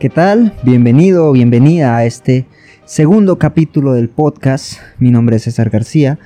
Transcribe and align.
¿Qué 0.00 0.08
tal? 0.08 0.54
Bienvenido 0.62 1.28
o 1.28 1.32
bienvenida 1.32 1.94
a 1.94 2.06
este 2.06 2.46
segundo 2.86 3.38
capítulo 3.38 3.92
del 3.92 4.08
podcast. 4.08 4.78
Mi 4.98 5.10
nombre 5.10 5.36
es 5.36 5.42
César 5.42 5.68
García 5.68 6.18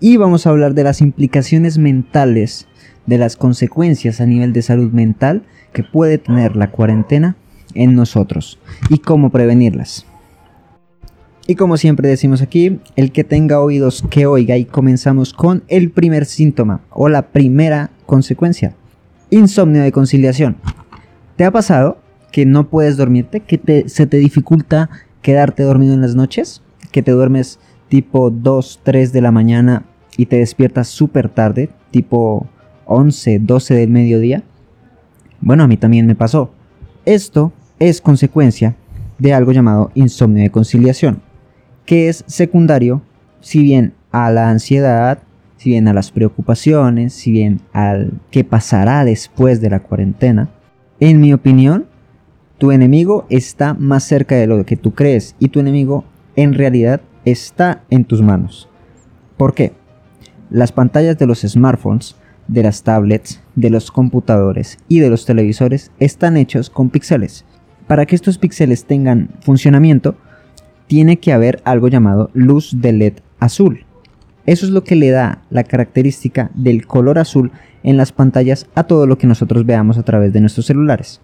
y 0.00 0.18
vamos 0.18 0.46
a 0.46 0.50
hablar 0.50 0.74
de 0.74 0.84
las 0.84 1.00
implicaciones 1.00 1.78
mentales, 1.78 2.68
de 3.06 3.16
las 3.16 3.36
consecuencias 3.36 4.20
a 4.20 4.26
nivel 4.26 4.52
de 4.52 4.60
salud 4.60 4.92
mental 4.92 5.44
que 5.72 5.82
puede 5.82 6.18
tener 6.18 6.56
la 6.56 6.70
cuarentena 6.70 7.36
en 7.72 7.94
nosotros 7.94 8.58
y 8.90 8.98
cómo 8.98 9.30
prevenirlas. 9.30 10.04
Y 11.46 11.54
como 11.54 11.78
siempre 11.78 12.10
decimos 12.10 12.42
aquí, 12.42 12.80
el 12.96 13.12
que 13.12 13.24
tenga 13.24 13.60
oídos 13.60 14.04
que 14.10 14.26
oiga 14.26 14.58
y 14.58 14.66
comenzamos 14.66 15.32
con 15.32 15.64
el 15.68 15.90
primer 15.90 16.26
síntoma 16.26 16.82
o 16.90 17.08
la 17.08 17.28
primera 17.28 17.88
consecuencia. 18.04 18.74
Insomnio 19.30 19.82
de 19.82 19.90
conciliación. 19.90 20.58
¿Te 21.36 21.46
ha 21.46 21.50
pasado 21.50 22.01
que 22.32 22.46
no 22.46 22.68
puedes 22.68 22.96
dormirte, 22.96 23.40
que 23.40 23.84
se 23.86 24.06
te 24.06 24.16
dificulta 24.16 24.90
quedarte 25.20 25.62
dormido 25.62 25.94
en 25.94 26.00
las 26.00 26.16
noches, 26.16 26.62
que 26.90 27.02
te 27.02 27.12
duermes 27.12 27.60
tipo 27.88 28.30
2, 28.30 28.80
3 28.82 29.12
de 29.12 29.20
la 29.20 29.30
mañana 29.30 29.84
y 30.16 30.26
te 30.26 30.36
despiertas 30.36 30.88
súper 30.88 31.28
tarde, 31.28 31.68
tipo 31.90 32.48
11, 32.86 33.38
12 33.38 33.74
del 33.74 33.90
mediodía. 33.90 34.42
Bueno, 35.40 35.64
a 35.64 35.68
mí 35.68 35.76
también 35.76 36.06
me 36.06 36.14
pasó. 36.14 36.50
Esto 37.04 37.52
es 37.78 38.00
consecuencia 38.00 38.76
de 39.18 39.34
algo 39.34 39.52
llamado 39.52 39.90
insomnio 39.94 40.42
de 40.42 40.50
conciliación, 40.50 41.20
que 41.84 42.08
es 42.08 42.24
secundario, 42.26 43.02
si 43.40 43.62
bien 43.62 43.92
a 44.10 44.30
la 44.30 44.50
ansiedad, 44.50 45.18
si 45.56 45.70
bien 45.70 45.86
a 45.86 45.92
las 45.92 46.10
preocupaciones, 46.10 47.12
si 47.12 47.30
bien 47.30 47.60
al 47.72 48.12
qué 48.30 48.42
pasará 48.42 49.04
después 49.04 49.60
de 49.60 49.70
la 49.70 49.80
cuarentena. 49.80 50.50
En 50.98 51.20
mi 51.20 51.32
opinión, 51.32 51.86
tu 52.62 52.70
enemigo 52.70 53.26
está 53.28 53.74
más 53.74 54.04
cerca 54.04 54.36
de 54.36 54.46
lo 54.46 54.64
que 54.64 54.76
tú 54.76 54.94
crees 54.94 55.34
y 55.40 55.48
tu 55.48 55.58
enemigo 55.58 56.04
en 56.36 56.54
realidad 56.54 57.00
está 57.24 57.82
en 57.90 58.04
tus 58.04 58.22
manos. 58.22 58.68
¿Por 59.36 59.52
qué? 59.52 59.72
Las 60.48 60.70
pantallas 60.70 61.18
de 61.18 61.26
los 61.26 61.40
smartphones, 61.40 62.14
de 62.46 62.62
las 62.62 62.84
tablets, 62.84 63.42
de 63.56 63.68
los 63.68 63.90
computadores 63.90 64.78
y 64.86 65.00
de 65.00 65.10
los 65.10 65.26
televisores 65.26 65.90
están 65.98 66.36
hechos 66.36 66.70
con 66.70 66.90
píxeles. 66.90 67.44
Para 67.88 68.06
que 68.06 68.14
estos 68.14 68.38
píxeles 68.38 68.84
tengan 68.84 69.30
funcionamiento, 69.40 70.14
tiene 70.86 71.18
que 71.18 71.32
haber 71.32 71.60
algo 71.64 71.88
llamado 71.88 72.30
luz 72.32 72.76
de 72.80 72.92
LED 72.92 73.14
azul. 73.40 73.86
Eso 74.46 74.66
es 74.66 74.70
lo 74.70 74.84
que 74.84 74.94
le 74.94 75.10
da 75.10 75.42
la 75.50 75.64
característica 75.64 76.52
del 76.54 76.86
color 76.86 77.18
azul 77.18 77.50
en 77.82 77.96
las 77.96 78.12
pantallas 78.12 78.68
a 78.76 78.84
todo 78.84 79.08
lo 79.08 79.18
que 79.18 79.26
nosotros 79.26 79.66
veamos 79.66 79.98
a 79.98 80.04
través 80.04 80.32
de 80.32 80.40
nuestros 80.40 80.66
celulares. 80.66 81.20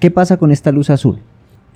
¿Qué 0.00 0.10
pasa 0.10 0.38
con 0.38 0.50
esta 0.50 0.72
luz 0.72 0.88
azul? 0.88 1.18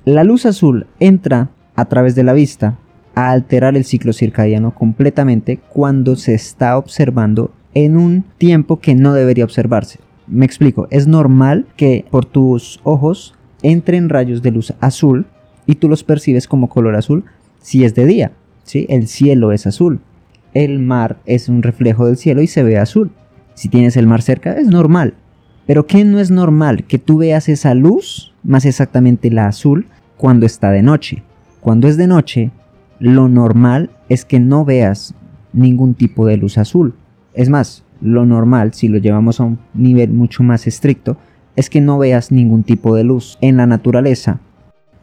La 0.06 0.24
luz 0.24 0.46
azul 0.46 0.86
entra 0.98 1.50
a 1.76 1.84
través 1.84 2.14
de 2.14 2.22
la 2.22 2.32
vista 2.32 2.78
a 3.14 3.30
alterar 3.30 3.76
el 3.76 3.84
ciclo 3.84 4.14
circadiano 4.14 4.74
completamente 4.74 5.58
cuando 5.58 6.16
se 6.16 6.32
está 6.32 6.78
observando 6.78 7.52
en 7.74 7.98
un 7.98 8.24
tiempo 8.38 8.80
que 8.80 8.94
no 8.94 9.12
debería 9.12 9.44
observarse. 9.44 9.98
Me 10.26 10.46
explico, 10.46 10.88
es 10.90 11.06
normal 11.06 11.66
que 11.76 12.06
por 12.10 12.24
tus 12.24 12.80
ojos 12.82 13.34
entren 13.62 14.08
rayos 14.08 14.40
de 14.40 14.52
luz 14.52 14.72
azul 14.80 15.26
y 15.66 15.74
tú 15.74 15.90
los 15.90 16.02
percibes 16.02 16.48
como 16.48 16.70
color 16.70 16.96
azul 16.96 17.24
si 17.60 17.84
es 17.84 17.94
de 17.94 18.06
día, 18.06 18.32
¿sí? 18.62 18.86
El 18.88 19.06
cielo 19.06 19.52
es 19.52 19.66
azul, 19.66 20.00
el 20.54 20.78
mar 20.78 21.18
es 21.26 21.50
un 21.50 21.62
reflejo 21.62 22.06
del 22.06 22.16
cielo 22.16 22.40
y 22.40 22.46
se 22.46 22.62
ve 22.62 22.78
azul. 22.78 23.10
Si 23.52 23.68
tienes 23.68 23.98
el 23.98 24.06
mar 24.06 24.22
cerca 24.22 24.54
es 24.54 24.68
normal, 24.68 25.12
pero 25.66 25.86
¿qué 25.86 26.04
no 26.04 26.20
es 26.20 26.30
normal? 26.30 26.84
Que 26.84 26.98
tú 26.98 27.18
veas 27.18 27.48
esa 27.48 27.74
luz, 27.74 28.32
más 28.42 28.64
exactamente 28.64 29.30
la 29.30 29.46
azul, 29.46 29.86
cuando 30.16 30.46
está 30.46 30.70
de 30.70 30.82
noche. 30.82 31.22
Cuando 31.60 31.88
es 31.88 31.96
de 31.96 32.06
noche, 32.06 32.50
lo 32.98 33.28
normal 33.28 33.90
es 34.08 34.24
que 34.24 34.38
no 34.38 34.64
veas 34.64 35.14
ningún 35.52 35.94
tipo 35.94 36.26
de 36.26 36.36
luz 36.36 36.58
azul. 36.58 36.94
Es 37.32 37.48
más, 37.48 37.84
lo 38.00 38.26
normal, 38.26 38.74
si 38.74 38.88
lo 38.88 38.98
llevamos 38.98 39.40
a 39.40 39.44
un 39.44 39.58
nivel 39.72 40.10
mucho 40.10 40.42
más 40.42 40.66
estricto, 40.66 41.16
es 41.56 41.70
que 41.70 41.80
no 41.80 41.98
veas 41.98 42.32
ningún 42.32 42.64
tipo 42.64 42.94
de 42.94 43.04
luz. 43.04 43.38
En 43.40 43.56
la 43.56 43.66
naturaleza, 43.66 44.40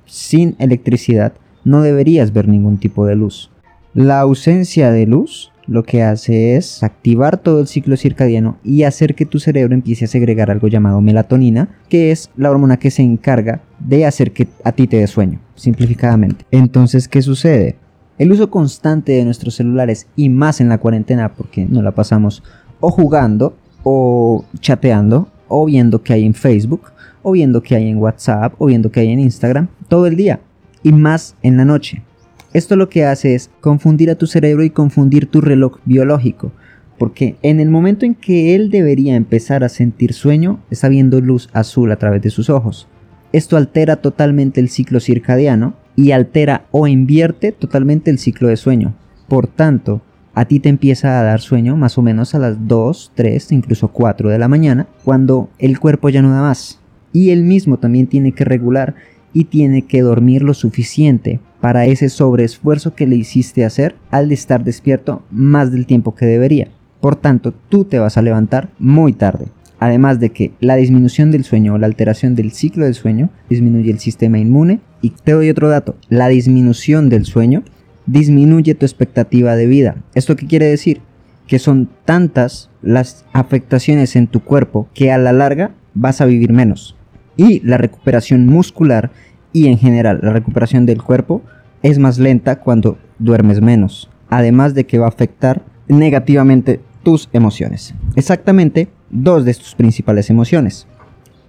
sin 0.06 0.56
electricidad, 0.59 1.34
no 1.63 1.81
deberías 1.81 2.34
ver 2.34 2.47
ningún 2.47 2.78
tipo 2.78 3.06
de 3.06 3.16
luz. 3.16 3.50
La 3.94 4.19
ausencia 4.19 4.91
de 4.91 5.06
luz 5.06 5.50
lo 5.68 5.84
que 5.84 6.04
hace 6.04 6.56
es 6.56 6.84
activar 6.84 7.38
todo 7.38 7.60
el 7.60 7.68
ciclo 7.68 7.98
circadiano 7.98 8.58
y 8.64 8.84
hacer 8.84 9.16
que 9.16 9.26
tu 9.26 9.40
cerebro 9.40 9.74
empiece 9.74 10.06
a 10.06 10.08
segregar 10.08 10.52
algo 10.52 10.68
llamado 10.68 11.02
melatonina, 11.02 11.70
que 11.90 12.12
es 12.12 12.30
la 12.36 12.50
hormona 12.50 12.78
que 12.78 12.92
se 12.92 13.04
encarga 13.04 13.62
de 13.80 14.06
hacer 14.06 14.32
que 14.32 14.48
a 14.64 14.72
ti 14.72 14.88
te 14.88 14.98
dé 14.98 15.08
sueño, 15.08 15.40
simplificadamente. 15.56 16.46
Entonces, 16.52 17.08
¿qué 17.08 17.22
sucede? 17.22 17.76
El 18.18 18.32
uso 18.32 18.50
constante 18.50 19.14
de 19.14 19.26
nuestros 19.26 19.56
celulares 19.56 20.08
y 20.16 20.30
más 20.30 20.62
en 20.62 20.70
la 20.70 20.78
cuarentena 20.78 21.34
porque 21.34 21.66
no 21.66 21.82
la 21.82 21.92
pasamos 21.92 22.44
o 22.80 22.92
jugando 22.92 23.56
o 23.84 24.46
chateando 24.60 25.28
o 25.48 25.66
viendo 25.66 26.04
que 26.04 26.14
hay 26.14 26.26
en 26.26 26.34
Facebook 26.34 26.92
o 27.24 27.32
viendo 27.32 27.62
que 27.62 27.76
hay 27.76 27.90
en 27.90 27.98
WhatsApp 27.98 28.54
o 28.58 28.68
viendo 28.68 28.92
que 28.92 29.00
hay 29.00 29.10
en 29.10 29.20
Instagram 29.20 29.68
todo 29.88 30.08
el 30.08 30.16
día 30.16 30.40
y 30.84 30.92
más 30.92 31.36
en 31.42 31.58
la 31.58 31.66
noche. 31.66 32.04
Esto 32.53 32.75
lo 32.75 32.89
que 32.89 33.06
hace 33.06 33.34
es 33.34 33.50
confundir 33.62 34.09
a 34.09 34.16
tu 34.16 34.28
cerebro 34.28 34.63
y 34.66 34.72
confundir 34.72 35.28
tu 35.28 35.39
reloj 35.39 35.78
biológico, 35.85 36.51
porque 36.97 37.38
en 37.44 37.62
el 37.62 37.69
momento 37.69 38.06
en 38.06 38.13
que 38.13 38.56
él 38.56 38.69
debería 38.69 39.16
empezar 39.16 39.63
a 39.63 39.69
sentir 39.69 40.12
sueño, 40.12 40.59
está 40.69 40.89
viendo 40.89 41.22
luz 41.22 41.47
azul 41.53 41.91
a 41.94 41.95
través 41.95 42.22
de 42.22 42.29
sus 42.29 42.50
ojos. 42.50 42.89
Esto 43.31 43.56
altera 43.56 43.95
totalmente 43.97 44.59
el 44.59 44.67
ciclo 44.67 45.00
circadiano 45.00 45.75
y 45.95 46.12
altera 46.12 46.66
o 46.72 46.88
invierte 46.88 47.53
totalmente 47.53 48.12
el 48.12 48.19
ciclo 48.19 48.50
de 48.50 48.57
sueño. 48.57 48.95
Por 49.29 49.47
tanto, 49.47 50.01
a 50.33 50.44
ti 50.44 50.59
te 50.59 50.68
empieza 50.68 51.22
a 51.22 51.23
dar 51.23 51.39
sueño 51.39 51.78
más 51.78 51.97
o 51.97 52.01
menos 52.01 52.35
a 52.35 52.39
las 52.39 52.68
2, 52.68 53.13
3, 53.16 53.53
incluso 53.53 53.88
4 53.88 54.29
de 54.29 54.39
la 54.39 54.50
mañana, 54.50 54.88
cuando 55.06 55.50
el 55.57 55.79
cuerpo 55.79 56.09
ya 56.09 56.22
no 56.22 56.31
da 56.31 56.41
más. 56.41 56.81
Y 57.13 57.29
él 57.29 57.44
mismo 57.44 57.78
también 57.78 58.07
tiene 58.07 58.33
que 58.33 58.44
regular 58.44 58.95
y 59.31 59.45
tiene 59.45 59.83
que 59.83 60.01
dormir 60.01 60.44
lo 60.44 60.53
suficiente 60.53 61.39
para 61.62 61.86
ese 61.86 62.10
sobreesfuerzo 62.10 62.96
que 62.96 63.08
le 63.08 63.16
hiciste 63.16 63.64
hacer 63.64 63.96
al 64.10 64.32
estar 64.32 64.64
despierto 64.64 65.24
más 65.32 65.72
del 65.72 65.86
tiempo 65.86 66.16
que 66.16 66.26
debería. 66.26 66.68
Por 67.00 67.16
tanto, 67.16 67.54
tú 67.70 67.86
te 67.86 68.00
vas 68.00 68.18
a 68.18 68.22
levantar 68.22 68.70
muy 68.80 69.14
tarde. 69.14 69.46
Además 69.80 70.20
de 70.20 70.32
que 70.32 70.52
la 70.60 70.76
disminución 70.76 71.32
del 71.32 71.44
sueño 71.44 71.74
o 71.74 71.78
la 71.78 71.88
alteración 71.88 72.36
del 72.36 72.52
ciclo 72.52 72.86
del 72.86 72.94
sueño 72.94 73.30
disminuye 73.50 73.92
el 73.92 74.00
sistema 74.00 74.38
inmune. 74.38 74.80
Y 75.02 75.12
te 75.12 75.32
doy 75.32 75.50
otro 75.50 75.70
dato, 75.70 75.96
la 76.10 76.28
disminución 76.28 77.10
del 77.10 77.26
sueño 77.26 77.64
disminuye 78.06 78.76
tu 78.76 78.86
expectativa 78.86 79.56
de 79.56 79.66
vida. 79.66 79.96
¿Esto 80.14 80.36
qué 80.36 80.46
quiere 80.46 80.68
decir? 80.68 81.02
Que 81.48 81.58
son 81.58 81.90
tantas 82.06 82.70
las 82.82 83.26
afectaciones 83.34 84.16
en 84.16 84.28
tu 84.28 84.42
cuerpo 84.42 84.88
que 84.94 85.12
a 85.12 85.18
la 85.18 85.34
larga 85.34 85.72
vas 85.94 86.22
a 86.22 86.26
vivir 86.26 86.54
menos 86.54 86.96
y 87.38 87.60
la 87.62 87.78
recuperación 87.78 88.46
muscular 88.46 89.12
y 89.53 89.67
en 89.67 89.78
general 89.78 90.19
la 90.22 90.34
recuperación 90.34 90.85
del 90.85 91.01
cuerpo 91.01 91.41
es 91.84 92.00
más 92.00 92.19
lenta 92.19 92.59
cuando 92.59 92.97
duermes 93.19 93.62
menos, 93.62 94.09
además 94.29 94.73
de 94.73 94.85
que 94.85 95.00
va 95.00 95.06
a 95.06 95.09
afectar 95.09 95.63
negativamente 95.88 96.79
tus 97.03 97.29
emociones. 97.34 97.94
Exactamente 98.16 98.88
dos 99.09 99.45
de 99.45 99.53
tus 99.53 99.75
principales 99.75 100.29
emociones. 100.29 100.88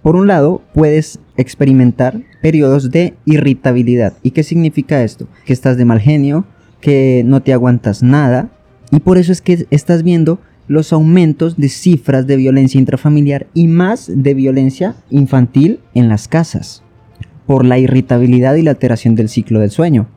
Por 0.01 0.15
un 0.17 0.27
lado, 0.27 0.61
puedes 0.73 1.19
experimentar 1.37 2.21
periodos 2.41 2.91
de 2.91 3.13
irritabilidad. 3.23 4.13
¿Y 4.21 4.31
qué 4.31 4.43
significa 4.43 5.01
esto? 5.01 5.27
Que 5.45 5.53
estás 5.53 5.77
de 5.77 5.85
mal 5.85 6.01
genio, 6.01 6.45
que 6.81 7.23
no 7.25 7.41
te 7.41 7.53
aguantas 7.53 8.03
nada, 8.03 8.49
y 8.91 8.99
por 8.99 9.17
eso 9.17 9.31
es 9.31 9.41
que 9.41 9.65
estás 9.71 10.03
viendo 10.03 10.39
los 10.67 10.93
aumentos 10.93 11.57
de 11.57 11.69
cifras 11.69 12.27
de 12.27 12.35
violencia 12.35 12.79
intrafamiliar 12.79 13.47
y 13.53 13.67
más 13.67 14.11
de 14.13 14.33
violencia 14.33 14.95
infantil 15.09 15.79
en 15.93 16.09
las 16.09 16.27
casas, 16.27 16.82
por 17.45 17.65
la 17.65 17.77
irritabilidad 17.77 18.55
y 18.55 18.61
la 18.61 18.71
alteración 18.71 19.15
del 19.15 19.29
ciclo 19.29 19.59
del 19.59 19.71
sueño. 19.71 20.07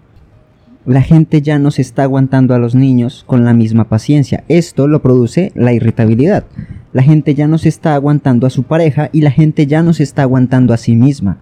La 0.85 1.03
gente 1.03 1.43
ya 1.43 1.59
no 1.59 1.73
se 1.73 1.83
está 1.83 2.05
aguantando 2.05 2.55
a 2.55 2.59
los 2.59 2.77
niños 2.77 3.25
con 3.27 3.45
la 3.45 3.53
misma 3.53 3.89
paciencia. 3.89 4.45
Esto 4.49 4.87
lo 4.87 5.03
produce 5.03 5.51
la 5.57 5.73
irritabilidad. 5.73 6.45
La 6.93 7.03
gente 7.03 7.35
ya 7.35 7.49
no 7.49 7.59
se 7.59 7.69
está 7.69 7.95
aguantando 7.95 8.47
a 8.47 8.51
su 8.51 8.63
pareja 8.63 9.11
y 9.13 9.23
la 9.23 9.33
gente 9.33 9.67
ya 9.67 9.83
no 9.83 9.93
se 9.93 10.05
está 10.05 10.23
aguantando 10.23 10.73
a 10.73 10.77
sí 10.77 10.95
misma. 10.95 11.39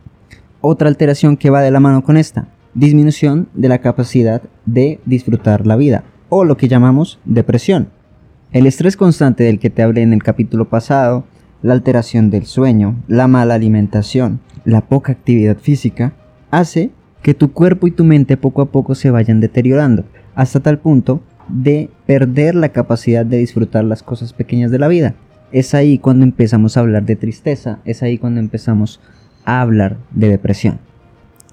Otra 0.63 0.89
alteración 0.89 1.37
que 1.37 1.51
va 1.51 1.61
de 1.61 1.71
la 1.71 1.81
mano 1.81 2.03
con 2.03 2.17
esta, 2.17 2.49
disminución 2.73 3.49
de 3.53 3.69
la 3.69 3.79
capacidad 3.79 4.43
de 4.65 4.99
disfrutar 5.05 5.67
la 5.67 5.77
vida 5.77 6.05
o 6.31 6.45
lo 6.45 6.57
que 6.57 6.69
llamamos 6.69 7.19
depresión. 7.25 7.89
El 8.51 8.67
estrés 8.67 8.97
constante 8.97 9.45
del 9.45 9.59
que 9.59 9.69
te 9.69 9.83
hablé 9.83 10.03
en 10.03 10.13
el 10.13 10.23
capítulo 10.23 10.69
pasado, 10.69 11.25
la 11.65 11.73
alteración 11.73 12.29
del 12.29 12.45
sueño, 12.45 13.03
la 13.09 13.27
mala 13.27 13.55
alimentación, 13.55 14.41
la 14.67 14.83
poca 14.83 15.13
actividad 15.13 15.57
física, 15.57 16.13
hace 16.51 16.91
que 17.23 17.33
tu 17.33 17.53
cuerpo 17.53 17.87
y 17.87 17.91
tu 17.91 18.05
mente 18.05 18.37
poco 18.37 18.61
a 18.61 18.67
poco 18.67 18.95
se 18.95 19.11
vayan 19.11 19.41
deteriorando, 19.41 20.05
hasta 20.35 20.61
tal 20.61 20.79
punto 20.79 21.23
de 21.49 21.89
perder 22.05 22.55
la 22.55 22.69
capacidad 22.69 23.25
de 23.25 23.39
disfrutar 23.39 23.83
las 23.83 24.03
cosas 24.03 24.35
pequeñas 24.35 24.71
de 24.71 24.79
la 24.79 24.89
vida. 24.89 25.15
Es 25.53 25.73
ahí 25.73 25.97
cuando 25.97 26.27
empezamos 26.27 26.77
a 26.77 26.81
hablar 26.81 27.07
de 27.07 27.17
tristeza, 27.17 27.79
es 27.87 28.03
ahí 28.03 28.19
cuando 28.19 28.41
empezamos 28.41 29.01
a 29.47 29.63
hablar 29.63 29.97
de 30.11 30.29
depresión. 30.29 30.81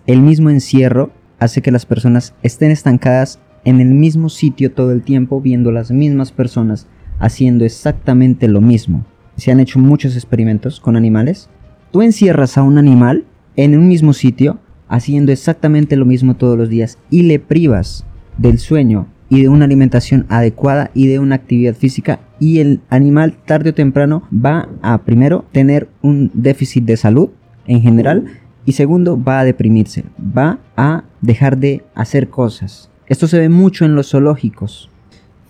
El 0.07 0.21
mismo 0.21 0.49
encierro 0.49 1.11
hace 1.39 1.61
que 1.61 1.71
las 1.71 1.85
personas 1.85 2.33
estén 2.43 2.71
estancadas 2.71 3.39
en 3.63 3.79
el 3.79 3.91
mismo 3.91 4.27
sitio 4.27 4.73
todo 4.73 4.91
el 4.91 5.03
tiempo 5.03 5.39
viendo 5.39 5.71
las 5.71 5.89
mismas 5.89 6.33
personas 6.33 6.87
haciendo 7.17 7.63
exactamente 7.63 8.49
lo 8.49 8.59
mismo. 8.59 9.05
Se 9.41 9.49
han 9.49 9.59
hecho 9.59 9.79
muchos 9.79 10.13
experimentos 10.13 10.79
con 10.79 10.95
animales. 10.95 11.49
Tú 11.89 12.03
encierras 12.03 12.59
a 12.59 12.61
un 12.61 12.77
animal 12.77 13.25
en 13.55 13.75
un 13.75 13.87
mismo 13.87 14.13
sitio 14.13 14.59
haciendo 14.87 15.31
exactamente 15.31 15.95
lo 15.95 16.05
mismo 16.05 16.35
todos 16.35 16.55
los 16.55 16.69
días 16.69 16.99
y 17.09 17.23
le 17.23 17.39
privas 17.39 18.05
del 18.37 18.59
sueño 18.59 19.07
y 19.29 19.41
de 19.41 19.49
una 19.49 19.65
alimentación 19.65 20.27
adecuada 20.29 20.91
y 20.93 21.07
de 21.07 21.17
una 21.17 21.33
actividad 21.33 21.73
física 21.73 22.19
y 22.39 22.59
el 22.59 22.81
animal 22.91 23.35
tarde 23.43 23.71
o 23.71 23.73
temprano 23.73 24.21
va 24.31 24.69
a 24.83 24.99
primero 24.99 25.43
tener 25.51 25.89
un 26.03 26.29
déficit 26.35 26.85
de 26.85 26.97
salud 26.97 27.31
en 27.65 27.81
general 27.81 28.25
y 28.63 28.73
segundo 28.73 29.19
va 29.19 29.39
a 29.39 29.43
deprimirse, 29.43 30.03
va 30.19 30.59
a 30.77 31.05
dejar 31.21 31.57
de 31.57 31.83
hacer 31.95 32.29
cosas. 32.29 32.91
Esto 33.07 33.25
se 33.25 33.39
ve 33.39 33.49
mucho 33.49 33.85
en 33.85 33.95
los 33.95 34.11
zoológicos. 34.11 34.91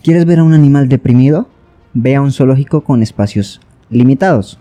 ¿Quieres 0.02 0.24
ver 0.24 0.40
a 0.40 0.46
un 0.46 0.54
animal 0.54 0.88
deprimido? 0.88 1.50
Ve 1.94 2.16
a 2.16 2.22
un 2.22 2.32
zoológico 2.32 2.86
con 2.86 3.04
espacios 3.04 3.60
limitados. 3.92 4.58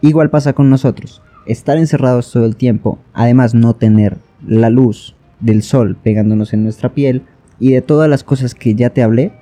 Igual 0.00 0.30
pasa 0.30 0.54
con 0.54 0.70
nosotros. 0.70 1.20
Estar 1.44 1.76
encerrados 1.76 2.32
todo 2.32 2.46
el 2.46 2.56
tiempo, 2.56 2.98
además 3.12 3.54
no 3.54 3.74
tener 3.74 4.16
la 4.46 4.70
luz 4.70 5.14
del 5.40 5.62
sol 5.62 5.96
pegándonos 6.02 6.54
en 6.54 6.62
nuestra 6.62 6.94
piel, 6.94 7.22
y 7.60 7.72
de 7.72 7.82
todas 7.82 8.08
las 8.08 8.22
cosas 8.22 8.54
que 8.54 8.74
ya 8.74 8.90
te 8.90 9.02
hablé, 9.02 9.32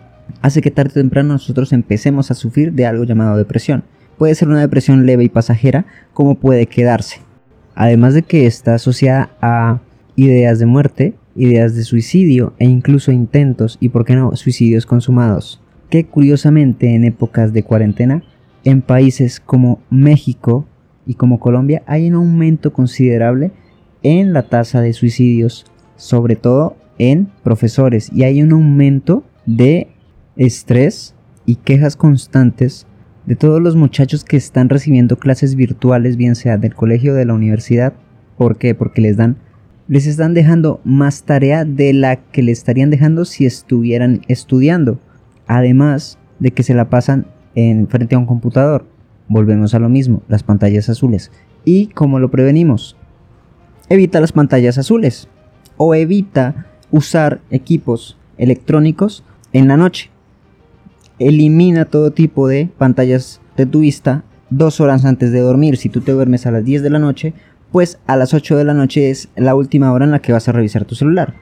hace 0.41 0.63
que 0.63 0.71
tarde 0.71 0.93
o 0.93 0.95
temprano 0.95 1.35
nosotros 1.35 1.73
empecemos 1.73 2.31
a 2.31 2.35
sufrir 2.35 2.73
de 2.73 2.87
algo 2.87 3.05
llamado 3.05 3.37
depresión. 3.37 3.85
Puede 4.17 4.35
ser 4.35 4.49
una 4.49 4.61
depresión 4.61 5.05
leve 5.05 5.25
y 5.25 5.29
pasajera, 5.29 5.85
como 6.15 6.37
puede 6.37 6.67
quedarse. 6.67 7.21
Además 7.75 8.15
de 8.15 8.23
que 8.23 8.47
está 8.47 8.75
asociada 8.75 9.31
a 9.43 9.81
ideas 10.17 10.59
de 10.59 10.65
muerte, 10.65 11.15
ideas 11.35 11.75
de 11.75 11.85
suicidio 11.85 12.55
e 12.59 12.65
incluso 12.65 13.13
intentos 13.13 13.77
y, 13.81 13.91
por 13.91 14.07
qué 14.07 14.15
no, 14.15 14.35
suicidios 14.35 14.87
consumados. 14.87 15.61
Que 15.91 16.07
curiosamente 16.07 16.95
en 16.95 17.05
épocas 17.05 17.53
de 17.53 17.63
cuarentena, 17.63 18.23
en 18.67 18.83
países 18.83 19.39
como 19.39 19.79
México 19.91 20.67
y 21.07 21.15
como 21.15 21.39
Colombia 21.39 21.85
hay 21.87 22.09
un 22.09 22.17
aumento 22.17 22.73
considerable 22.73 23.53
en 24.03 24.33
la 24.33 24.43
tasa 24.49 24.81
de 24.81 24.93
suicidios, 24.93 25.67
sobre 25.95 26.35
todo 26.35 26.77
en 26.99 27.29
profesores 27.45 28.11
y 28.13 28.25
hay 28.25 28.43
un 28.43 28.51
aumento 28.53 29.23
de 29.47 29.87
estrés 30.37 31.15
y 31.47 31.57
quejas 31.57 31.95
constantes 31.95 32.89
de 33.25 33.37
todos 33.37 33.63
los 33.63 33.77
muchachos 33.77 34.25
que 34.25 34.37
están 34.37 34.69
recibiendo 34.69 35.17
clases 35.17 35.55
virtuales, 35.55 36.17
bien 36.17 36.35
sea 36.35 36.59
del 36.59 36.75
colegio 36.75 37.13
o 37.13 37.17
de 37.17 37.25
la 37.25 37.35
universidad. 37.35 37.93
¿Por 38.37 38.59
qué? 38.59 38.75
Porque 38.75 39.01
les 39.01 39.17
dan 39.17 39.37
les 39.87 40.09
están 40.09 40.35
dejando 40.35 40.81
más 40.83 41.23
tarea 41.23 41.65
de 41.65 41.93
la 41.93 42.17
que 42.17 42.43
le 42.43 42.51
estarían 42.51 42.91
dejando 42.91 43.25
si 43.25 43.47
estuvieran 43.47 44.23
estudiando. 44.27 44.99
Además 45.47 46.19
de 46.41 46.51
que 46.51 46.65
se 46.65 46.75
la 46.75 46.91
pasan 46.91 47.29
en 47.57 47.89
frente 47.89 48.15
a 48.15 48.19
un 48.19 48.27
computador. 48.27 48.87
Volvemos 49.27 49.75
a 49.75 49.81
lo 49.81 49.89
mismo, 49.89 50.23
las 50.29 50.45
pantallas 50.45 50.89
azules. 50.89 51.33
¿Y 51.65 51.89
cómo 51.89 52.21
lo 52.21 52.31
prevenimos? 52.31 52.97
Evita 53.89 54.21
las 54.21 54.31
pantallas 54.31 54.79
azules 54.79 55.29
o 55.77 55.97
evita 55.97 56.67
usar 56.93 57.41
equipos 57.51 58.17
electrónicos 58.39 59.25
en 59.53 59.67
la 59.67 59.77
noche. 59.77 60.11
Elimina 61.19 61.87
todo 61.87 62.13
tipo 62.13 62.47
de 62.47 62.69
pantallas 62.79 63.41
de 63.57 63.67
tu 63.67 63.81
vista 63.81 64.23
dos 64.51 64.81
horas 64.81 65.05
antes 65.05 65.33
de 65.33 65.41
dormir. 65.41 65.77
Si 65.77 65.89
tú 65.89 66.01
te 66.03 66.13
duermes 66.13 66.47
a 66.47 66.51
las 66.51 66.65
10 66.65 66.83
de 66.83 66.91
la 66.91 66.99
noche, 66.99 67.35
pues 67.73 67.99
a 68.07 68.17
las 68.17 68.35
8 68.35 68.57
de 68.57 68.65
la 68.65 68.75
noche 68.75 69.11
es 69.11 69.29
la 69.35 69.55
última 69.55 69.93
hora 69.93 70.05
en 70.05 70.11
la 70.11 70.21
que 70.21 70.33
vas 70.33 70.49
a 70.49 70.53
revisar 70.53 70.85
tu 70.85 70.95
celular. 70.95 71.35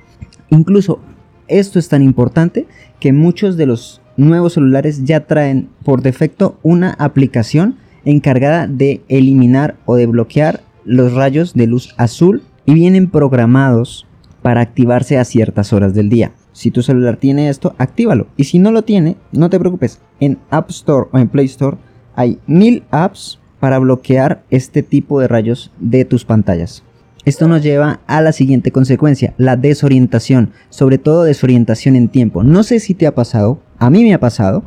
Incluso 0.50 1.00
esto 1.49 1.78
es 1.78 1.88
tan 1.88 2.02
importante 2.02 2.67
que 3.00 3.12
muchos 3.12 3.56
de 3.56 3.67
los 3.67 4.00
nuevos 4.16 4.55
celulares 4.55 5.05
ya 5.05 5.26
traen 5.26 5.69
por 5.84 6.02
defecto 6.02 6.58
una 6.62 6.93
aplicación 6.93 7.76
encargada 8.05 8.66
de 8.66 9.02
eliminar 9.08 9.76
o 9.87 9.96
de 9.96 10.06
bloquear 10.06 10.61
los 10.84 11.14
rayos 11.14 11.55
de 11.55 11.66
luz 11.66 11.94
azul 11.96 12.43
y 12.66 12.75
vienen 12.75 13.11
programados 13.11 14.06
para 14.43 14.61
activarse 14.61 15.19
a 15.19 15.25
ciertas 15.25 15.72
horas 15.72 15.94
del 15.94 16.11
día. 16.11 16.32
Si 16.52 16.70
tu 16.70 16.82
celular 16.82 17.16
tiene 17.16 17.49
esto, 17.49 17.75
actívalo. 17.78 18.26
Y 18.37 18.44
si 18.44 18.58
no 18.58 18.70
lo 18.70 18.82
tiene, 18.82 19.16
no 19.32 19.50
te 19.50 19.58
preocupes. 19.58 20.00
En 20.20 20.38
App 20.50 20.70
Store 20.70 21.08
o 21.12 21.19
en 21.19 21.28
Play 21.28 21.46
Store 21.46 21.78
hay 22.14 22.38
mil 22.46 22.84
apps 22.90 23.40
para 23.58 23.78
bloquear 23.78 24.44
este 24.50 24.82
tipo 24.82 25.20
de 25.20 25.28
rayos 25.28 25.72
de 25.81 26.05
tus 26.05 26.25
pantallas. 26.25 26.84
Esto 27.25 27.49
nos 27.49 27.62
lleva 27.62 28.00
a 28.06 28.20
la 28.20 28.32
siguiente 28.32 28.70
consecuencia, 28.70 29.32
la 29.38 29.56
desorientación, 29.56 30.50
sobre 30.69 30.99
todo 30.99 31.25
desorientación 31.25 31.96
en 31.96 32.08
tiempo. 32.08 32.44
No 32.44 32.62
sé 32.62 32.81
si 32.81 32.93
te 32.93 33.06
ha 33.06 33.14
pasado, 33.14 33.60
a 33.78 33.90
mí 33.90 34.02
me 34.04 34.14
ha 34.14 34.20
pasado, 34.20 34.64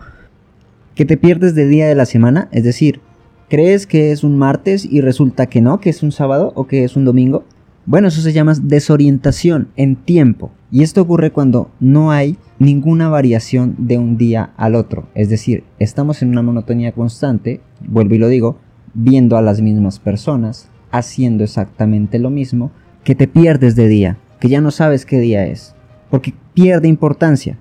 que 0.96 1.06
te 1.06 1.18
pierdes 1.18 1.56
de 1.56 1.68
día 1.68 1.88
de 1.88 1.96
la 1.96 2.06
semana, 2.06 2.50
es 2.52 2.64
decir, 2.64 3.02
crees 3.50 3.88
que 3.88 4.12
es 4.12 4.24
un 4.24 4.38
martes 4.38 4.86
y 4.86 5.02
resulta 5.02 5.46
que 5.46 5.62
no, 5.62 5.80
que 5.80 5.90
es 5.90 6.04
un 6.04 6.12
sábado 6.12 6.52
o 6.56 6.68
que 6.68 6.84
es 6.84 6.96
un 6.96 7.06
domingo. 7.06 7.44
Bueno, 7.86 8.10
eso 8.10 8.22
se 8.22 8.34
llama 8.34 8.54
desorientación 8.62 9.70
en 9.78 9.96
tiempo. 9.96 10.52
Y 10.72 10.84
esto 10.84 11.02
ocurre 11.02 11.32
cuando 11.32 11.72
no 11.80 12.12
hay 12.12 12.38
ninguna 12.60 13.08
variación 13.08 13.76
de 13.78 13.98
un 13.98 14.18
día 14.18 14.52
al 14.58 14.76
otro. 14.76 15.08
Es 15.16 15.30
decir, 15.30 15.64
estamos 15.80 16.22
en 16.22 16.30
una 16.30 16.42
monotonía 16.42 16.92
constante, 16.92 17.62
vuelvo 17.88 18.16
y 18.16 18.18
lo 18.18 18.28
digo, 18.28 18.58
viendo 18.94 19.38
a 19.38 19.42
las 19.42 19.62
mismas 19.62 20.00
personas, 20.00 20.70
haciendo 20.92 21.44
exactamente 21.44 22.20
lo 22.20 22.30
mismo, 22.30 22.72
que 23.04 23.16
te 23.16 23.28
pierdes 23.28 23.76
de 23.76 23.88
día, 23.88 24.18
que 24.40 24.50
ya 24.50 24.60
no 24.60 24.72
sabes 24.72 25.06
qué 25.06 25.20
día 25.20 25.46
es, 25.46 25.76
porque 26.10 26.34
pierde 26.54 26.90
importancia. 26.90 27.58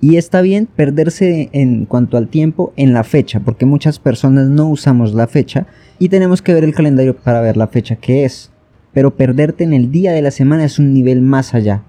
Y 0.00 0.16
está 0.16 0.40
bien 0.40 0.66
perderse 0.66 1.50
en 1.52 1.84
cuanto 1.84 2.16
al 2.16 2.28
tiempo 2.28 2.72
en 2.76 2.94
la 2.94 3.04
fecha, 3.04 3.40
porque 3.40 3.66
muchas 3.66 3.98
personas 3.98 4.48
no 4.48 4.68
usamos 4.68 5.12
la 5.12 5.26
fecha 5.26 5.66
y 5.98 6.08
tenemos 6.08 6.40
que 6.40 6.54
ver 6.54 6.64
el 6.64 6.74
calendario 6.74 7.16
para 7.16 7.42
ver 7.42 7.56
la 7.56 7.66
fecha 7.66 7.96
que 7.96 8.24
es 8.24 8.50
pero 8.92 9.16
perderte 9.16 9.64
en 9.64 9.72
el 9.72 9.90
día 9.90 10.12
de 10.12 10.22
la 10.22 10.30
semana 10.30 10.64
es 10.64 10.78
un 10.78 10.92
nivel 10.92 11.22
más 11.22 11.54
allá. 11.54 11.82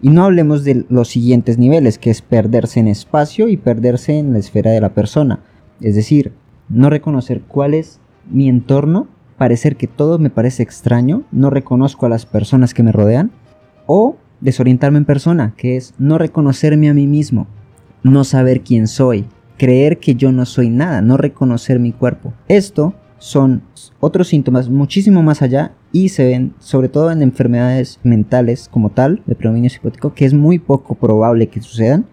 Y 0.00 0.10
no 0.10 0.24
hablemos 0.24 0.64
de 0.64 0.84
los 0.88 1.08
siguientes 1.08 1.58
niveles, 1.58 1.98
que 1.98 2.10
es 2.10 2.22
perderse 2.22 2.80
en 2.80 2.88
espacio 2.88 3.48
y 3.48 3.56
perderse 3.56 4.18
en 4.18 4.32
la 4.32 4.38
esfera 4.38 4.70
de 4.70 4.80
la 4.80 4.94
persona. 4.94 5.40
Es 5.80 5.94
decir, 5.94 6.32
no 6.68 6.90
reconocer 6.90 7.42
cuál 7.42 7.74
es 7.74 8.00
mi 8.30 8.48
entorno, 8.48 9.08
parecer 9.36 9.76
que 9.76 9.86
todo 9.86 10.18
me 10.18 10.30
parece 10.30 10.62
extraño, 10.62 11.24
no 11.32 11.50
reconozco 11.50 12.06
a 12.06 12.08
las 12.08 12.26
personas 12.26 12.74
que 12.74 12.82
me 12.82 12.92
rodean, 12.92 13.32
o 13.86 14.16
desorientarme 14.40 14.98
en 14.98 15.04
persona, 15.04 15.54
que 15.56 15.76
es 15.76 15.94
no 15.98 16.18
reconocerme 16.18 16.88
a 16.88 16.94
mí 16.94 17.06
mismo, 17.06 17.48
no 18.02 18.24
saber 18.24 18.62
quién 18.62 18.86
soy, 18.86 19.26
creer 19.56 19.98
que 19.98 20.14
yo 20.14 20.32
no 20.32 20.46
soy 20.46 20.70
nada, 20.70 21.02
no 21.02 21.16
reconocer 21.16 21.78
mi 21.78 21.92
cuerpo. 21.92 22.32
Esto 22.48 22.94
son 23.18 23.62
otros 24.00 24.28
síntomas 24.28 24.68
muchísimo 24.68 25.22
más 25.22 25.42
allá 25.42 25.72
y 25.92 26.10
se 26.10 26.24
ven 26.26 26.54
sobre 26.58 26.88
todo 26.88 27.10
en 27.10 27.22
enfermedades 27.22 27.98
mentales 28.02 28.68
como 28.70 28.90
tal, 28.90 29.22
de 29.26 29.34
predominio 29.34 29.70
psicótico, 29.70 30.14
que 30.14 30.24
es 30.24 30.34
muy 30.34 30.58
poco 30.58 30.94
probable 30.94 31.48
que 31.48 31.60
sucedan. 31.60 32.06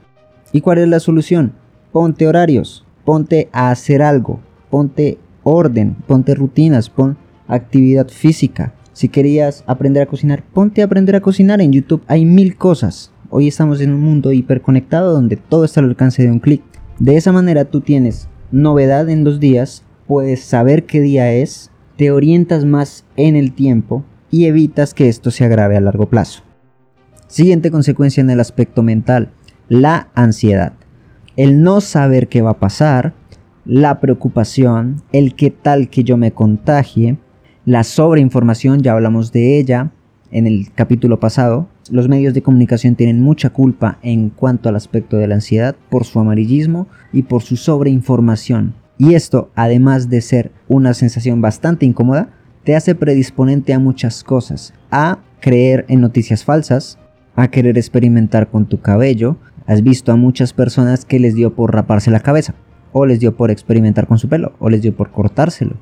¿Y 0.51 0.61
cuál 0.61 0.79
es 0.79 0.87
la 0.87 0.99
solución? 0.99 1.53
Ponte 1.91 2.27
horarios, 2.27 2.85
ponte 3.03 3.49
a 3.51 3.69
hacer 3.69 4.01
algo, 4.01 4.39
ponte 4.69 5.19
orden, 5.43 5.95
ponte 6.07 6.33
rutinas, 6.33 6.89
pon 6.89 7.17
actividad 7.47 8.09
física. 8.09 8.73
Si 8.93 9.09
querías 9.09 9.63
aprender 9.67 10.03
a 10.03 10.05
cocinar, 10.05 10.43
ponte 10.43 10.81
a 10.81 10.85
aprender 10.85 11.15
a 11.15 11.21
cocinar. 11.21 11.61
En 11.61 11.71
YouTube 11.71 12.01
hay 12.07 12.25
mil 12.25 12.55
cosas. 12.57 13.11
Hoy 13.31 13.47
estamos 13.47 13.81
en 13.81 13.91
un 13.91 14.01
mundo 14.01 14.31
hiperconectado 14.31 15.11
donde 15.11 15.35
todo 15.35 15.65
está 15.65 15.79
al 15.79 15.87
alcance 15.87 16.21
de 16.21 16.31
un 16.31 16.39
clic. 16.39 16.61
De 16.99 17.17
esa 17.17 17.31
manera 17.31 17.65
tú 17.65 17.81
tienes 17.81 18.29
novedad 18.51 19.09
en 19.09 19.23
dos 19.23 19.39
días 19.39 19.83
puedes 20.07 20.43
saber 20.43 20.85
qué 20.85 21.01
día 21.01 21.33
es, 21.33 21.71
te 21.97 22.11
orientas 22.11 22.65
más 22.65 23.03
en 23.15 23.35
el 23.35 23.53
tiempo 23.53 24.03
y 24.29 24.45
evitas 24.45 24.93
que 24.93 25.09
esto 25.09 25.31
se 25.31 25.43
agrave 25.43 25.75
a 25.75 25.81
largo 25.81 26.07
plazo. 26.07 26.43
Siguiente 27.27 27.71
consecuencia 27.71 28.21
en 28.21 28.29
el 28.29 28.39
aspecto 28.39 28.83
mental, 28.83 29.31
la 29.69 30.09
ansiedad. 30.13 30.73
El 31.35 31.63
no 31.63 31.81
saber 31.81 32.27
qué 32.27 32.43
va 32.43 32.51
a 32.51 32.59
pasar, 32.59 33.13
la 33.65 33.99
preocupación, 33.99 35.01
el 35.11 35.33
qué 35.35 35.49
tal 35.49 35.89
que 35.89 36.03
yo 36.03 36.17
me 36.17 36.31
contagie, 36.31 37.17
la 37.65 37.83
sobreinformación, 37.83 38.83
ya 38.83 38.93
hablamos 38.93 39.31
de 39.31 39.57
ella 39.57 39.91
en 40.29 40.45
el 40.45 40.71
capítulo 40.75 41.19
pasado. 41.19 41.67
Los 41.91 42.07
medios 42.09 42.33
de 42.33 42.41
comunicación 42.41 42.95
tienen 42.95 43.21
mucha 43.21 43.51
culpa 43.51 43.99
en 44.01 44.31
cuanto 44.31 44.69
al 44.69 44.75
aspecto 44.75 45.17
de 45.17 45.27
la 45.27 45.35
ansiedad 45.35 45.75
por 45.89 46.03
su 46.03 46.19
amarillismo 46.19 46.87
y 47.13 47.23
por 47.23 47.43
su 47.43 47.57
sobreinformación. 47.57 48.73
Y 48.97 49.13
esto, 49.13 49.51
además 49.53 50.09
de 50.09 50.21
ser 50.21 50.51
una 50.67 50.95
sensación 50.95 51.41
bastante 51.41 51.85
incómoda, 51.85 52.29
te 52.63 52.75
hace 52.75 52.95
predisponente 52.95 53.71
a 53.73 53.79
muchas 53.79 54.23
cosas, 54.23 54.73
a 54.89 55.19
creer 55.41 55.85
en 55.87 56.01
noticias 56.01 56.43
falsas, 56.43 56.97
a 57.35 57.49
querer 57.49 57.77
experimentar 57.77 58.49
con 58.49 58.65
tu 58.65 58.81
cabello. 58.81 59.37
Has 59.67 59.83
visto 59.83 60.11
a 60.11 60.15
muchas 60.15 60.53
personas 60.53 61.05
que 61.05 61.19
les 61.19 61.35
dio 61.35 61.53
por 61.53 61.71
raparse 61.71 62.09
la 62.09 62.21
cabeza, 62.21 62.55
o 62.93 63.05
les 63.05 63.19
dio 63.19 63.37
por 63.37 63.51
experimentar 63.51 64.07
con 64.07 64.17
su 64.17 64.27
pelo, 64.27 64.53
o 64.57 64.69
les 64.69 64.81
dio 64.81 64.95
por 64.95 65.11
cortárselo. 65.11 65.75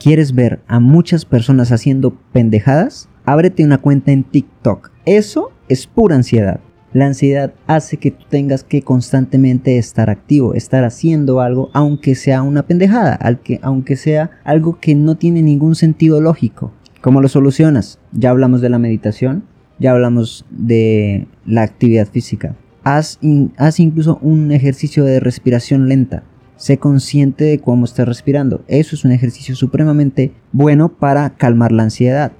¿Quieres 0.00 0.34
ver 0.34 0.60
a 0.66 0.80
muchas 0.80 1.26
personas 1.26 1.72
haciendo 1.72 2.16
pendejadas? 2.32 3.10
ábrete 3.26 3.64
una 3.64 3.78
cuenta 3.78 4.12
en 4.12 4.22
TikTok. 4.22 4.95
Eso 5.06 5.52
es 5.68 5.86
pura 5.86 6.16
ansiedad. 6.16 6.58
La 6.92 7.06
ansiedad 7.06 7.54
hace 7.68 7.96
que 7.96 8.10
tú 8.10 8.24
tengas 8.28 8.64
que 8.64 8.82
constantemente 8.82 9.78
estar 9.78 10.10
activo, 10.10 10.54
estar 10.54 10.82
haciendo 10.82 11.40
algo, 11.40 11.70
aunque 11.74 12.16
sea 12.16 12.42
una 12.42 12.66
pendejada, 12.66 13.16
aunque 13.62 13.94
sea 13.94 14.32
algo 14.42 14.80
que 14.80 14.96
no 14.96 15.14
tiene 15.14 15.42
ningún 15.42 15.76
sentido 15.76 16.20
lógico. 16.20 16.72
¿Cómo 17.02 17.20
lo 17.20 17.28
solucionas? 17.28 18.00
Ya 18.10 18.30
hablamos 18.30 18.60
de 18.60 18.68
la 18.68 18.80
meditación, 18.80 19.44
ya 19.78 19.92
hablamos 19.92 20.44
de 20.50 21.28
la 21.44 21.62
actividad 21.62 22.08
física. 22.08 22.56
Haz, 22.82 23.20
haz 23.58 23.78
incluso 23.78 24.18
un 24.22 24.50
ejercicio 24.50 25.04
de 25.04 25.20
respiración 25.20 25.88
lenta. 25.88 26.24
Sé 26.56 26.78
consciente 26.78 27.44
de 27.44 27.60
cómo 27.60 27.84
estás 27.84 28.08
respirando. 28.08 28.64
Eso 28.66 28.96
es 28.96 29.04
un 29.04 29.12
ejercicio 29.12 29.54
supremamente 29.54 30.32
bueno 30.50 30.88
para 30.88 31.30
calmar 31.30 31.70
la 31.70 31.84
ansiedad. 31.84 32.32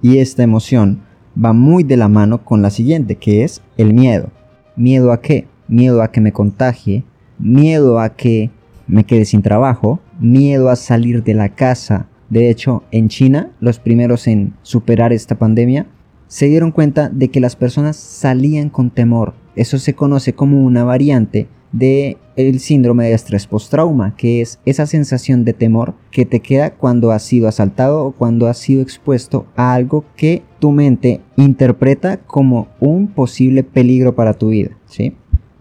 Y 0.00 0.18
esta 0.18 0.44
emoción 0.44 1.00
va 1.42 1.52
muy 1.52 1.84
de 1.84 1.96
la 1.96 2.08
mano 2.08 2.44
con 2.44 2.62
la 2.62 2.70
siguiente, 2.70 3.16
que 3.16 3.44
es 3.44 3.62
el 3.76 3.94
miedo. 3.94 4.30
¿Miedo 4.76 5.12
a 5.12 5.20
qué? 5.20 5.46
Miedo 5.68 6.02
a 6.02 6.10
que 6.10 6.20
me 6.20 6.32
contagie, 6.32 7.04
miedo 7.38 7.98
a 8.00 8.10
que 8.10 8.50
me 8.86 9.04
quede 9.04 9.24
sin 9.24 9.42
trabajo, 9.42 10.00
miedo 10.20 10.68
a 10.68 10.76
salir 10.76 11.22
de 11.24 11.34
la 11.34 11.48
casa. 11.48 12.06
De 12.30 12.50
hecho, 12.50 12.82
en 12.90 13.08
China, 13.08 13.50
los 13.60 13.78
primeros 13.78 14.26
en 14.26 14.54
superar 14.62 15.12
esta 15.12 15.36
pandemia, 15.36 15.86
se 16.26 16.46
dieron 16.46 16.72
cuenta 16.72 17.08
de 17.08 17.28
que 17.28 17.40
las 17.40 17.56
personas 17.56 17.96
salían 17.96 18.68
con 18.68 18.90
temor. 18.90 19.34
Eso 19.56 19.78
se 19.78 19.94
conoce 19.94 20.32
como 20.32 20.64
una 20.64 20.84
variante 20.84 21.48
de 21.74 22.18
el 22.36 22.60
síndrome 22.60 23.04
de 23.04 23.14
estrés 23.14 23.46
post-trauma, 23.46 24.14
que 24.16 24.40
es 24.40 24.58
esa 24.64 24.86
sensación 24.86 25.44
de 25.44 25.52
temor 25.52 25.94
que 26.10 26.24
te 26.24 26.40
queda 26.40 26.70
cuando 26.70 27.10
has 27.10 27.22
sido 27.22 27.48
asaltado 27.48 28.04
o 28.04 28.12
cuando 28.12 28.46
has 28.48 28.58
sido 28.58 28.80
expuesto 28.80 29.46
a 29.56 29.74
algo 29.74 30.04
que 30.16 30.42
tu 30.58 30.70
mente 30.70 31.20
interpreta 31.36 32.18
como 32.18 32.68
un 32.80 33.08
posible 33.08 33.62
peligro 33.62 34.14
para 34.14 34.34
tu 34.34 34.48
vida, 34.48 34.70
¿sí? 34.86 35.16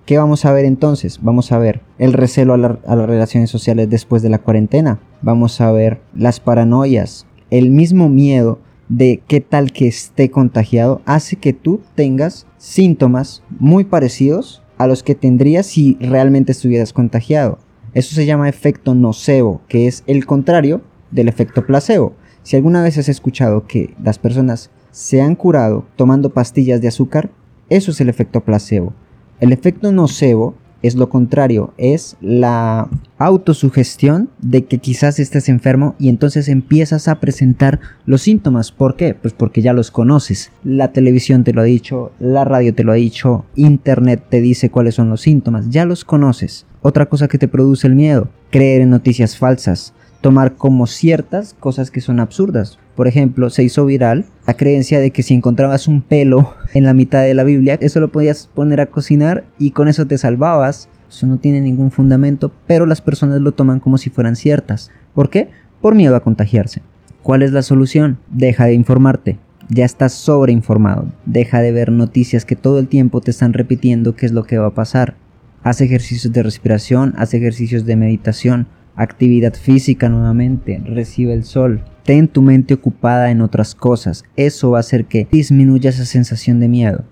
¿Qué 0.05 0.17
vamos 0.17 0.45
a 0.45 0.51
ver 0.51 0.65
entonces? 0.65 1.19
Vamos 1.21 1.51
a 1.51 1.57
ver 1.57 1.81
el 1.97 2.13
recelo 2.13 2.53
a, 2.53 2.57
a 2.57 2.95
las 2.95 3.07
relaciones 3.07 3.49
sociales 3.49 3.89
después 3.89 4.21
de 4.21 4.29
la 4.29 4.39
cuarentena. 4.39 4.99
Vamos 5.21 5.61
a 5.61 5.71
ver 5.71 6.01
las 6.13 6.41
paranoias, 6.41 7.25
el 7.49 7.71
mismo 7.71 8.09
miedo 8.09 8.59
de 8.89 9.21
qué 9.27 9.39
tal 9.39 9.71
que 9.71 9.87
esté 9.87 10.29
contagiado 10.29 11.01
hace 11.05 11.37
que 11.37 11.53
tú 11.53 11.79
tengas 11.95 12.47
síntomas 12.57 13.43
muy 13.59 13.85
parecidos 13.85 14.62
a 14.83 14.87
los 14.87 15.03
que 15.03 15.15
tendrías 15.15 15.65
si 15.65 15.97
realmente 15.99 16.51
estuvieras 16.51 16.93
contagiado. 16.93 17.59
Eso 17.93 18.15
se 18.15 18.25
llama 18.25 18.49
efecto 18.49 18.95
nocebo, 18.95 19.61
que 19.67 19.87
es 19.87 20.03
el 20.07 20.25
contrario 20.25 20.81
del 21.11 21.27
efecto 21.27 21.65
placebo. 21.65 22.13
Si 22.43 22.55
alguna 22.55 22.83
vez 22.83 22.97
has 22.97 23.07
escuchado 23.07 23.65
que 23.65 23.93
las 24.03 24.19
personas 24.19 24.71
se 24.91 25.21
han 25.21 25.35
curado 25.35 25.85
tomando 25.95 26.31
pastillas 26.31 26.81
de 26.81 26.87
azúcar, 26.87 27.31
eso 27.69 27.91
es 27.91 28.01
el 28.01 28.09
efecto 28.09 28.41
placebo. 28.41 28.93
El 29.39 29.53
efecto 29.53 29.91
nocebo 29.91 30.55
es 30.83 30.95
lo 30.95 31.09
contrario, 31.09 31.73
es 31.77 32.17
la 32.21 32.89
autosugestión 33.17 34.29
de 34.39 34.65
que 34.65 34.79
quizás 34.79 35.17
estés 35.17 35.47
enfermo 35.47 35.95
y 35.97 36.09
entonces 36.09 36.49
empiezas 36.49 37.07
a 37.07 37.21
presentar 37.21 37.79
los 38.05 38.21
síntomas. 38.21 38.71
¿Por 38.71 38.97
qué? 38.97 39.15
Pues 39.15 39.33
porque 39.33 39.61
ya 39.61 39.71
los 39.73 39.91
conoces. 39.91 40.51
La 40.63 40.91
televisión 40.91 41.45
te 41.45 41.53
lo 41.53 41.61
ha 41.61 41.65
dicho, 41.65 42.11
la 42.19 42.43
radio 42.43 42.75
te 42.75 42.83
lo 42.83 42.91
ha 42.91 42.95
dicho, 42.95 43.45
internet 43.55 44.25
te 44.29 44.41
dice 44.41 44.69
cuáles 44.69 44.95
son 44.95 45.09
los 45.09 45.21
síntomas, 45.21 45.69
ya 45.69 45.85
los 45.85 46.03
conoces. 46.03 46.65
Otra 46.81 47.05
cosa 47.05 47.29
que 47.29 47.37
te 47.37 47.47
produce 47.47 47.87
el 47.87 47.95
miedo, 47.95 48.27
creer 48.51 48.81
en 48.81 48.89
noticias 48.89 49.37
falsas, 49.37 49.93
tomar 50.23 50.55
como 50.55 50.87
ciertas 50.87 51.53
cosas 51.59 51.91
que 51.91 51.99
son 51.99 52.21
absurdas. 52.21 52.79
Por 52.95 53.09
ejemplo, 53.09 53.49
se 53.49 53.61
hizo 53.61 53.85
viral 53.85 54.25
la 54.47 54.53
creencia 54.53 55.01
de 55.01 55.11
que 55.11 55.21
si 55.21 55.33
encontrabas 55.33 55.89
un 55.89 56.01
pelo 56.01 56.55
en 56.73 56.85
la 56.85 56.93
mitad 56.93 57.23
de 57.23 57.33
la 57.33 57.43
Biblia, 57.43 57.77
eso 57.81 57.99
lo 57.99 58.07
podías 58.07 58.47
poner 58.47 58.79
a 58.79 58.85
cocinar 58.85 59.43
y 59.59 59.71
con 59.71 59.89
eso 59.89 60.07
te 60.07 60.17
salvabas. 60.17 60.87
Eso 61.09 61.27
no 61.27 61.37
tiene 61.37 61.59
ningún 61.59 61.91
fundamento, 61.91 62.53
pero 62.65 62.85
las 62.85 63.01
personas 63.01 63.41
lo 63.41 63.51
toman 63.51 63.81
como 63.81 63.97
si 63.97 64.09
fueran 64.09 64.37
ciertas. 64.37 64.91
¿Por 65.13 65.29
qué? 65.29 65.49
Por 65.81 65.93
miedo 65.93 66.15
a 66.15 66.21
contagiarse. 66.23 66.81
¿Cuál 67.21 67.43
es 67.43 67.51
la 67.51 67.61
solución? 67.61 68.17
Deja 68.31 68.65
de 68.65 68.73
informarte. 68.73 69.37
Ya 69.67 69.83
estás 69.83 70.13
sobreinformado. 70.13 71.07
Deja 71.25 71.59
de 71.59 71.73
ver 71.73 71.91
noticias 71.91 72.45
que 72.45 72.55
todo 72.55 72.79
el 72.79 72.87
tiempo 72.87 73.19
te 73.19 73.31
están 73.31 73.51
repitiendo 73.51 74.15
qué 74.15 74.25
es 74.25 74.31
lo 74.31 74.45
que 74.45 74.57
va 74.57 74.67
a 74.67 74.73
pasar. 74.73 75.15
Haz 75.63 75.81
ejercicios 75.81 76.31
de 76.31 76.43
respiración, 76.43 77.13
haz 77.17 77.33
ejercicios 77.33 77.85
de 77.85 77.97
meditación, 77.97 78.67
actividad 78.95 79.53
física 79.53 80.09
nuevamente, 80.09 80.81
recibe 80.85 81.33
el 81.33 81.43
sol, 81.43 81.83
ten 82.03 82.27
tu 82.27 82.41
mente 82.41 82.73
ocupada 82.73 83.31
en 83.31 83.41
otras 83.41 83.75
cosas, 83.75 84.23
eso 84.35 84.71
va 84.71 84.77
a 84.77 84.81
hacer 84.81 85.05
que 85.05 85.27
disminuya 85.31 85.89
esa 85.89 86.05
sensación 86.05 86.59
de 86.59 86.67
miedo. 86.67 87.03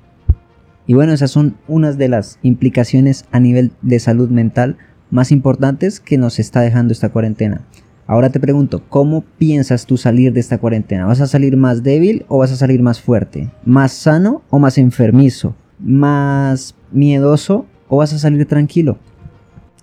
Y 0.87 0.93
bueno, 0.93 1.13
esas 1.13 1.31
son 1.31 1.55
unas 1.67 1.97
de 1.97 2.09
las 2.09 2.39
implicaciones 2.41 3.25
a 3.31 3.39
nivel 3.39 3.71
de 3.81 3.99
salud 3.99 4.29
mental 4.29 4.77
más 5.09 5.31
importantes 5.31 5.99
que 5.99 6.17
nos 6.17 6.39
está 6.39 6.61
dejando 6.61 6.91
esta 6.91 7.09
cuarentena. 7.09 7.61
Ahora 8.07 8.29
te 8.29 8.39
pregunto, 8.39 8.83
¿cómo 8.89 9.23
piensas 9.37 9.85
tú 9.85 9.95
salir 9.95 10.33
de 10.33 10.39
esta 10.39 10.57
cuarentena? 10.57 11.05
¿Vas 11.05 11.21
a 11.21 11.27
salir 11.27 11.55
más 11.55 11.83
débil 11.83 12.25
o 12.27 12.39
vas 12.39 12.51
a 12.51 12.57
salir 12.57 12.81
más 12.81 12.99
fuerte? 12.99 13.49
¿Más 13.63 13.93
sano 13.93 14.41
o 14.49 14.59
más 14.59 14.77
enfermizo? 14.77 15.55
¿Más 15.79 16.75
miedoso 16.91 17.67
o 17.87 17.97
vas 17.97 18.11
a 18.11 18.19
salir 18.19 18.45
tranquilo? 18.47 18.97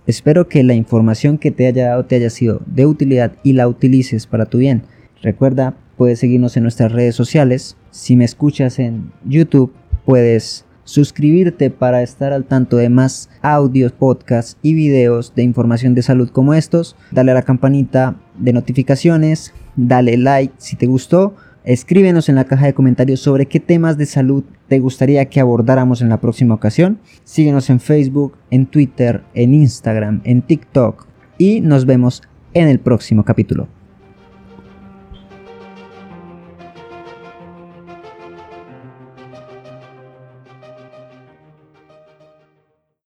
Espero 0.09 0.47
que 0.47 0.63
la 0.63 0.73
información 0.73 1.37
que 1.37 1.51
te 1.51 1.67
haya 1.67 1.89
dado 1.89 2.05
te 2.05 2.15
haya 2.15 2.31
sido 2.31 2.63
de 2.65 2.87
utilidad 2.87 3.33
y 3.43 3.53
la 3.53 3.67
utilices 3.67 4.25
para 4.25 4.47
tu 4.47 4.57
bien. 4.57 4.81
Recuerda, 5.21 5.75
puedes 5.97 6.17
seguirnos 6.17 6.57
en 6.57 6.63
nuestras 6.63 6.91
redes 6.91 7.13
sociales. 7.13 7.77
Si 7.91 8.15
me 8.15 8.25
escuchas 8.25 8.79
en 8.79 9.11
YouTube, 9.23 9.71
puedes 10.05 10.65
suscribirte 10.83 11.69
para 11.69 12.01
estar 12.01 12.33
al 12.33 12.45
tanto 12.45 12.77
de 12.77 12.89
más 12.89 13.29
audios, 13.43 13.91
podcasts 13.91 14.57
y 14.63 14.73
videos 14.73 15.35
de 15.35 15.43
información 15.43 15.93
de 15.93 16.01
salud 16.01 16.31
como 16.31 16.55
estos. 16.55 16.95
Dale 17.11 17.29
a 17.29 17.35
la 17.35 17.43
campanita 17.43 18.15
de 18.35 18.51
notificaciones, 18.51 19.53
dale 19.75 20.17
like 20.17 20.55
si 20.57 20.75
te 20.75 20.87
gustó 20.87 21.35
Escríbenos 21.69 22.29
en 22.29 22.35
la 22.35 22.45
caja 22.45 22.65
de 22.65 22.73
comentarios 22.73 23.19
sobre 23.19 23.45
qué 23.45 23.59
temas 23.59 23.95
de 23.95 24.07
salud 24.07 24.43
te 24.67 24.79
gustaría 24.79 25.25
que 25.25 25.39
abordáramos 25.39 26.01
en 26.01 26.09
la 26.09 26.19
próxima 26.19 26.55
ocasión. 26.55 26.97
Síguenos 27.25 27.69
en 27.69 27.79
Facebook, 27.79 28.35
en 28.49 28.65
Twitter, 28.65 29.21
en 29.35 29.53
Instagram, 29.53 30.21
en 30.23 30.41
TikTok 30.41 31.05
y 31.37 31.61
nos 31.61 31.85
vemos 31.85 32.23
en 32.55 32.69
el 32.69 32.79
próximo 32.79 33.23
capítulo. 33.23 33.67